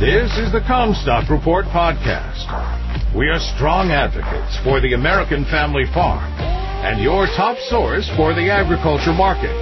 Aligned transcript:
This 0.00 0.28
is 0.38 0.50
the 0.50 0.58
Commstock 0.66 1.30
Report 1.30 1.66
podcast. 1.66 3.14
We 3.14 3.28
are 3.28 3.38
strong 3.54 3.92
advocates 3.92 4.58
for 4.64 4.80
the 4.80 4.94
American 4.94 5.44
family 5.44 5.84
farm 5.94 6.32
and 6.82 7.00
your 7.00 7.26
top 7.36 7.56
source 7.70 8.10
for 8.16 8.34
the 8.34 8.50
agriculture 8.50 9.12
markets. 9.12 9.54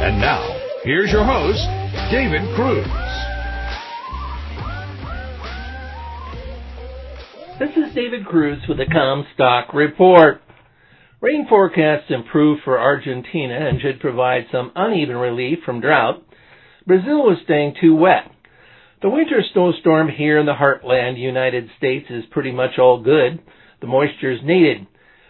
And 0.00 0.18
now, 0.18 0.40
here's 0.82 1.12
your 1.12 1.26
host, 1.26 1.60
David 2.10 2.40
Kruse. 2.56 2.88
This 7.60 7.76
is 7.76 7.94
David 7.94 8.24
Kruse 8.24 8.66
with 8.66 8.78
the 8.78 8.86
Commstock 8.86 9.74
Report. 9.74 10.40
Rain 11.20 11.46
forecasts 11.50 12.08
improve 12.08 12.60
for 12.64 12.80
Argentina 12.80 13.68
and 13.68 13.78
should 13.78 14.00
provide 14.00 14.46
some 14.50 14.72
uneven 14.74 15.16
relief 15.16 15.58
from 15.66 15.82
drought. 15.82 16.22
Brazil 16.86 17.24
was 17.24 17.36
staying 17.44 17.74
too 17.78 17.94
wet. 17.94 18.30
The 19.04 19.10
winter 19.10 19.42
snowstorm 19.52 20.08
here 20.08 20.38
in 20.38 20.46
the 20.46 20.54
heartland 20.54 21.18
United 21.18 21.68
States 21.76 22.06
is 22.08 22.24
pretty 22.30 22.52
much 22.52 22.78
all 22.78 23.02
good. 23.02 23.38
The 23.82 23.86
moisture 23.86 24.32
is 24.32 24.40
needed. 24.42 24.86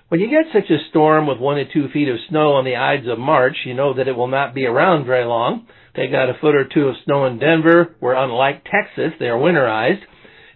When 0.07 0.21
you 0.21 0.31
get 0.31 0.53
such 0.53 0.71
a 0.71 0.89
storm 0.91 1.27
with 1.27 1.41
one 1.41 1.57
to 1.57 1.65
two 1.65 1.89
feet 1.93 2.09
of 2.09 2.19
snow 2.29 2.53
on 2.53 2.65
the 2.65 2.77
Ides 2.77 3.09
of 3.09 3.19
March, 3.19 3.57
you 3.67 3.75
know 3.75 3.93
that 3.95 4.07
it 4.07 4.15
will 4.15 4.29
not 4.29 4.55
be 4.55 4.65
around 4.65 5.07
very 5.07 5.25
long. 5.25 5.67
They 5.97 6.07
got 6.07 6.31
a 6.31 6.39
foot 6.41 6.55
or 6.55 6.69
two 6.73 6.87
of 6.87 6.95
snow 7.05 7.27
in 7.27 7.41
Denver, 7.41 7.97
where 7.99 8.15
unlike 8.15 8.63
Texas, 8.63 9.19
they 9.19 9.27
are 9.27 9.41
winterized. 9.41 10.03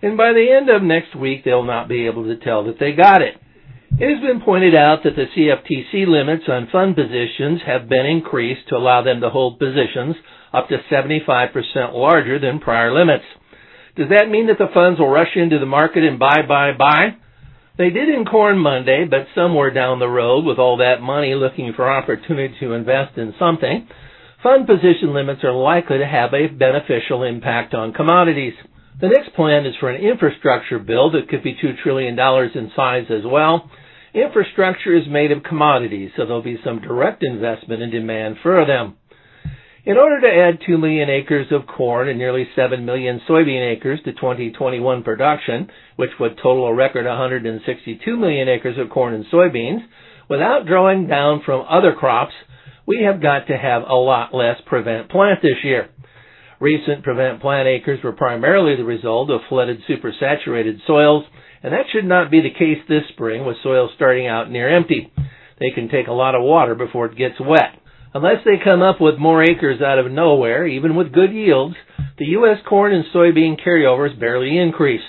And 0.01 0.17
by 0.17 0.33
the 0.33 0.53
end 0.57 0.71
of 0.71 0.85
next 0.85 1.17
week, 1.17 1.45
they'll 1.45 1.65
not 1.65 1.89
be 1.89 2.07
able 2.07 2.23
to 2.27 2.37
tell 2.37 2.67
that 2.67 2.79
they 2.79 2.93
got 2.93 3.21
it. 3.21 3.35
It 4.01 4.09
has 4.15 4.23
been 4.23 4.41
pointed 4.41 4.77
out 4.77 5.03
that 5.03 5.17
the 5.17 5.27
CFTC 5.27 6.07
limits 6.07 6.45
on 6.47 6.69
fund 6.71 6.95
positions 6.95 7.63
have 7.67 7.89
been 7.89 8.07
increased 8.07 8.69
to 8.69 8.77
allow 8.77 9.03
them 9.03 9.21
to 9.23 9.29
hold 9.29 9.59
positions 9.59 10.15
up 10.55 10.69
to 10.69 10.79
75% 10.89 11.51
larger 11.95 12.39
than 12.39 12.61
prior 12.61 12.95
limits. 12.95 13.25
Does 13.97 14.09
that 14.11 14.31
mean 14.31 14.47
that 14.47 14.59
the 14.59 14.71
funds 14.73 15.01
will 15.01 15.09
rush 15.11 15.35
into 15.35 15.59
the 15.59 15.67
market 15.67 16.05
and 16.05 16.17
buy, 16.17 16.43
buy, 16.47 16.71
buy? 16.79 17.17
They 17.77 17.91
did 17.91 18.09
in 18.09 18.25
corn 18.25 18.59
Monday, 18.59 19.05
but 19.05 19.27
somewhere 19.35 19.73
down 19.75 19.99
the 19.99 20.07
road, 20.09 20.45
with 20.45 20.61
all 20.61 20.77
that 20.77 21.03
money 21.03 21.35
looking 21.35 21.73
for 21.75 21.91
opportunity 21.91 22.55
to 22.61 22.75
invest 22.75 23.19
in 23.19 23.35
something, 23.37 23.89
fund 24.45 24.69
position 24.69 25.13
limits 25.13 25.43
are 25.43 25.53
likely 25.53 25.99
to 25.99 26.07
have 26.07 26.33
a 26.35 26.47
beneficial 26.47 27.25
impact 27.25 27.75
on 27.75 27.93
commodities. 27.93 28.55
The 29.01 29.09
next 29.09 29.35
plan 29.35 29.67
is 29.67 29.75
for 29.81 29.91
an 29.91 30.01
infrastructure 30.01 30.79
bill 30.79 31.11
that 31.13 31.29
could 31.29 31.43
be 31.43 31.55
$2 31.55 31.83
trillion 31.83 32.17
in 32.19 32.71
size 32.77 33.07
as 33.11 33.23
well. 33.27 33.69
Infrastructure 34.15 34.97
is 34.97 35.05
made 35.09 35.33
of 35.33 35.43
commodities, 35.43 36.11
so 36.17 36.25
there'll 36.25 36.43
be 36.43 36.59
some 36.65 36.81
direct 36.81 37.23
investment 37.23 37.83
and 37.83 37.93
demand 37.93 38.37
for 38.43 38.65
them. 38.67 38.97
In 39.85 39.97
order 39.97 40.21
to 40.21 40.27
add 40.35 40.61
2 40.67 40.77
million 40.77 41.09
acres 41.09 41.47
of 41.51 41.67
corn 41.67 42.09
and 42.09 42.19
nearly 42.19 42.47
7 42.55 42.85
million 42.85 43.21
soybean 43.29 43.75
acres 43.77 44.01
to 44.05 44.13
2021 44.13 45.03
production, 45.03 45.69
which 45.97 46.11
would 46.21 46.37
total 46.37 46.67
a 46.67 46.75
record 46.75 47.07
162 47.07 48.17
million 48.17 48.49
acres 48.49 48.77
of 48.79 48.91
corn 48.91 49.15
and 49.15 49.25
soybeans, 49.33 49.81
without 50.29 50.67
drawing 50.67 51.07
down 51.07 51.43
from 51.45 51.65
other 51.69 51.93
crops, 51.95 52.35
we 52.87 53.03
have 53.05 53.23
got 53.23 53.47
to 53.47 53.57
have 53.57 53.83
a 53.89 53.95
lot 53.95 54.35
less 54.35 54.57
prevent 54.67 55.11
plant 55.11 55.41
this 55.43 55.63
year. 55.63 55.89
Recent 56.61 57.05
prevent 57.05 57.41
plant 57.41 57.69
acres 57.69 58.01
were 58.03 58.13
primarily 58.13 58.75
the 58.77 58.85
result 58.85 59.31
of 59.31 59.41
flooded 59.49 59.79
supersaturated 59.89 60.79
soils, 60.87 61.25
and 61.63 61.73
that 61.73 61.87
should 61.93 62.05
not 62.05 62.31
be 62.31 62.41
the 62.41 62.51
case 62.51 62.79
this 62.89 63.03
spring 63.11 63.45
with 63.45 63.57
soils 63.63 63.91
starting 63.97 64.27
out 64.27 64.51
near 64.51 64.75
empty. 64.75 65.13
They 65.59 65.71
can 65.75 65.89
take 65.89 66.07
a 66.07 66.13
lot 66.13 66.35
of 66.35 66.43
water 66.43 66.75
before 66.75 67.07
it 67.07 67.17
gets 67.17 67.41
wet. 67.41 67.75
Unless 68.15 68.45
they 68.45 68.63
come 68.63 68.81
up 68.81 69.01
with 69.01 69.19
more 69.19 69.43
acres 69.43 69.83
out 69.83 69.99
of 69.99 70.11
nowhere, 70.11 70.67
even 70.67 70.97
with 70.97 71.13
good 71.13 71.33
yields, 71.33 71.77
the 72.19 72.27
U.S. 72.27 72.59
corn 72.69 72.95
and 72.95 73.05
soybean 73.15 73.61
carryovers 73.65 74.19
barely 74.19 74.57
increase. 74.57 75.03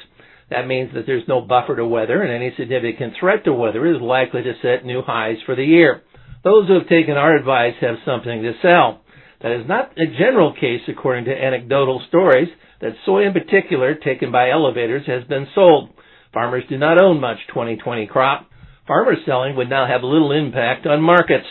That 0.49 0.67
means 0.67 0.93
that 0.93 1.05
there's 1.05 1.27
no 1.27 1.41
buffer 1.41 1.75
to 1.75 1.85
weather, 1.85 2.21
and 2.21 2.31
any 2.31 2.53
significant 2.57 3.13
threat 3.19 3.45
to 3.45 3.53
weather 3.53 3.85
is 3.85 4.01
likely 4.01 4.43
to 4.43 4.53
set 4.61 4.85
new 4.85 5.01
highs 5.01 5.37
for 5.45 5.55
the 5.55 5.63
year. 5.63 6.01
Those 6.43 6.67
who 6.67 6.73
have 6.73 6.89
taken 6.89 7.15
our 7.15 7.35
advice 7.35 7.75
have 7.81 7.95
something 8.05 8.41
to 8.41 8.53
sell. 8.61 9.01
That 9.41 9.51
is 9.51 9.67
not 9.67 9.91
a 9.97 10.05
general 10.17 10.53
case 10.53 10.81
according 10.87 11.25
to 11.25 11.31
anecdotal 11.31 12.01
stories 12.07 12.49
that 12.81 12.93
soy 13.05 13.25
in 13.25 13.33
particular 13.33 13.95
taken 13.95 14.31
by 14.31 14.49
elevators 14.49 15.05
has 15.07 15.23
been 15.25 15.47
sold. 15.53 15.89
Farmers 16.33 16.63
do 16.69 16.77
not 16.77 17.01
own 17.01 17.19
much 17.19 17.37
2020 17.49 18.05
crop. 18.07 18.47
Farmers 18.87 19.17
selling 19.25 19.55
would 19.55 19.69
now 19.69 19.87
have 19.87 20.03
little 20.03 20.31
impact 20.31 20.85
on 20.85 21.01
markets. 21.01 21.47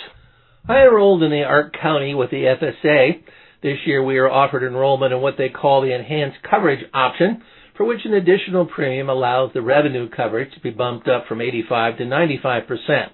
I 0.68 0.82
enrolled 0.82 1.22
in 1.22 1.30
the 1.30 1.42
ARC 1.44 1.74
County 1.80 2.14
with 2.14 2.30
the 2.30 2.44
FSA. 2.44 3.22
This 3.62 3.78
year 3.86 4.02
we 4.04 4.18
are 4.18 4.30
offered 4.30 4.62
enrollment 4.62 5.12
in 5.12 5.20
what 5.20 5.34
they 5.36 5.48
call 5.48 5.80
the 5.82 5.94
enhanced 5.94 6.38
coverage 6.48 6.84
option, 6.94 7.42
for 7.76 7.84
which 7.84 8.04
an 8.04 8.14
additional 8.14 8.66
premium 8.66 9.08
allows 9.08 9.52
the 9.52 9.62
revenue 9.62 10.08
coverage 10.08 10.52
to 10.54 10.60
be 10.60 10.70
bumped 10.70 11.08
up 11.08 11.26
from 11.26 11.40
85 11.40 11.98
to 11.98 12.04
95 12.04 12.66
percent. 12.68 13.12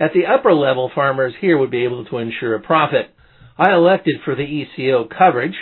At 0.00 0.12
the 0.14 0.26
upper 0.26 0.54
level, 0.54 0.90
farmers 0.94 1.34
here 1.40 1.58
would 1.58 1.70
be 1.70 1.84
able 1.84 2.04
to 2.06 2.18
ensure 2.18 2.54
a 2.54 2.60
profit. 2.60 3.10
I 3.58 3.72
elected 3.72 4.16
for 4.24 4.34
the 4.34 4.42
ECO 4.42 5.08
coverage. 5.08 5.56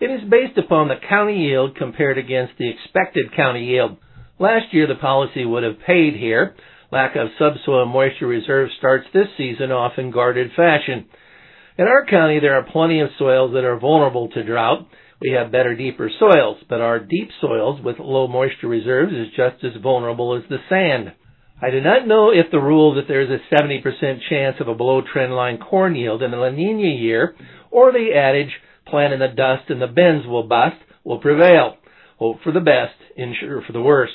It 0.00 0.06
is 0.10 0.28
based 0.28 0.58
upon 0.58 0.88
the 0.88 0.96
county 1.08 1.46
yield 1.48 1.76
compared 1.76 2.18
against 2.18 2.54
the 2.58 2.68
expected 2.70 3.34
county 3.36 3.64
yield. 3.66 3.98
Last 4.38 4.72
year 4.72 4.86
the 4.86 4.94
policy 4.94 5.44
would 5.44 5.62
have 5.62 5.80
paid 5.86 6.14
here, 6.14 6.54
Lack 6.94 7.16
of 7.16 7.26
subsoil 7.40 7.86
moisture 7.86 8.28
reserve 8.28 8.68
starts 8.78 9.08
this 9.12 9.26
season 9.36 9.72
off 9.72 9.94
in 9.98 10.12
guarded 10.12 10.52
fashion. 10.54 11.06
In 11.76 11.88
our 11.88 12.06
county, 12.06 12.38
there 12.38 12.54
are 12.54 12.70
plenty 12.70 13.00
of 13.00 13.08
soils 13.18 13.52
that 13.54 13.64
are 13.64 13.80
vulnerable 13.80 14.28
to 14.28 14.44
drought. 14.44 14.86
We 15.20 15.32
have 15.32 15.50
better, 15.50 15.74
deeper 15.74 16.08
soils, 16.20 16.58
but 16.68 16.80
our 16.80 17.00
deep 17.00 17.30
soils 17.40 17.80
with 17.82 17.98
low 17.98 18.28
moisture 18.28 18.68
reserves 18.68 19.12
is 19.12 19.34
just 19.34 19.64
as 19.64 19.82
vulnerable 19.82 20.36
as 20.36 20.48
the 20.48 20.58
sand. 20.68 21.12
I 21.60 21.70
do 21.70 21.80
not 21.80 22.06
know 22.06 22.30
if 22.30 22.52
the 22.52 22.60
rule 22.60 22.94
that 22.94 23.08
there 23.08 23.22
is 23.22 23.30
a 23.30 23.54
70% 23.54 23.82
chance 24.30 24.56
of 24.60 24.68
a 24.68 24.74
below 24.76 25.02
trend 25.12 25.34
line 25.34 25.58
corn 25.58 25.96
yield 25.96 26.22
in 26.22 26.32
a 26.32 26.36
La 26.36 26.50
Nina 26.50 26.94
year 26.94 27.34
or 27.72 27.90
the 27.90 28.14
adage, 28.14 28.52
plant 28.86 29.12
in 29.12 29.18
the 29.18 29.34
dust 29.34 29.68
and 29.68 29.82
the 29.82 29.88
bends 29.88 30.28
will 30.28 30.46
bust, 30.46 30.76
will 31.02 31.18
prevail. 31.18 31.76
Hope 32.18 32.42
for 32.42 32.52
the 32.52 32.60
best, 32.60 32.94
insure 33.16 33.62
for 33.62 33.72
the 33.72 33.82
worst. 33.82 34.14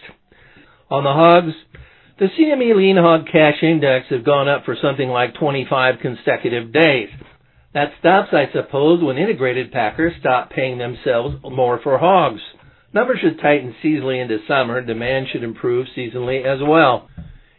On 0.89 1.03
the 1.03 1.11
hogs, 1.13 1.53
the 2.17 2.27
CME 2.27 2.75
lean 2.75 2.97
hog 2.97 3.27
cash 3.31 3.61
index 3.61 4.07
have 4.09 4.25
gone 4.25 4.47
up 4.47 4.65
for 4.65 4.75
something 4.81 5.09
like 5.09 5.35
25 5.35 5.95
consecutive 6.01 6.73
days. 6.73 7.09
That 7.73 7.91
stops, 7.99 8.29
I 8.33 8.51
suppose, 8.51 9.03
when 9.03 9.17
integrated 9.17 9.71
packers 9.71 10.13
stop 10.19 10.49
paying 10.49 10.77
themselves 10.79 11.35
more 11.43 11.79
for 11.83 11.97
hogs. 11.97 12.41
Numbers 12.93 13.19
should 13.21 13.39
tighten 13.39 13.75
seasonally 13.83 14.21
into 14.21 14.39
summer. 14.47 14.81
Demand 14.81 15.27
should 15.31 15.43
improve 15.43 15.85
seasonally 15.95 16.43
as 16.43 16.59
well. 16.61 17.07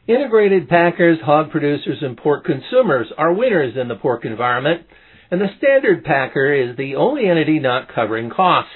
Integrated 0.09 0.69
packers, 0.69 1.19
hog 1.25 1.51
producers, 1.53 1.99
and 2.03 2.17
pork 2.17 2.45
consumers 2.45 3.07
are 3.17 3.33
winners 3.33 3.77
in 3.81 3.87
the 3.87 3.95
pork 3.95 4.25
environment, 4.25 4.83
and 5.31 5.41
the 5.41 5.47
standard 5.59 6.03
packer 6.05 6.53
is 6.53 6.77
the 6.77 6.97
only 6.97 7.27
entity 7.29 7.61
not 7.61 7.95
covering 7.95 8.29
costs. 8.31 8.73